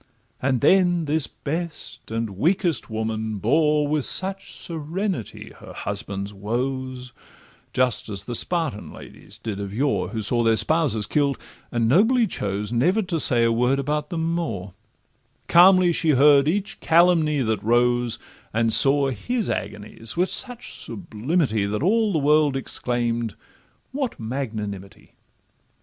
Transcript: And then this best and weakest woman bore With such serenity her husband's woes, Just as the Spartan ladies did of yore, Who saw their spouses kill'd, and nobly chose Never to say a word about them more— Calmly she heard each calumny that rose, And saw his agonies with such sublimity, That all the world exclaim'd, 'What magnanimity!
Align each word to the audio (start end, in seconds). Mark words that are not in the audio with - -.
And 0.41 0.61
then 0.61 1.05
this 1.05 1.27
best 1.27 2.09
and 2.09 2.31
weakest 2.35 2.89
woman 2.89 3.37
bore 3.37 3.87
With 3.87 4.03
such 4.03 4.51
serenity 4.51 5.51
her 5.59 5.73
husband's 5.73 6.33
woes, 6.33 7.13
Just 7.71 8.09
as 8.09 8.23
the 8.23 8.33
Spartan 8.33 8.91
ladies 8.91 9.37
did 9.37 9.59
of 9.59 9.71
yore, 9.71 10.07
Who 10.09 10.23
saw 10.23 10.41
their 10.41 10.55
spouses 10.55 11.05
kill'd, 11.05 11.37
and 11.71 11.87
nobly 11.87 12.25
chose 12.25 12.71
Never 12.73 13.03
to 13.03 13.19
say 13.19 13.43
a 13.43 13.51
word 13.51 13.77
about 13.77 14.09
them 14.09 14.33
more— 14.33 14.73
Calmly 15.47 15.91
she 15.93 16.09
heard 16.13 16.47
each 16.47 16.79
calumny 16.79 17.41
that 17.41 17.61
rose, 17.63 18.17
And 18.55 18.73
saw 18.73 19.11
his 19.11 19.51
agonies 19.51 20.17
with 20.17 20.29
such 20.29 20.71
sublimity, 20.73 21.67
That 21.67 21.83
all 21.83 22.11
the 22.11 22.17
world 22.17 22.55
exclaim'd, 22.57 23.35
'What 23.91 24.19
magnanimity! 24.19 25.13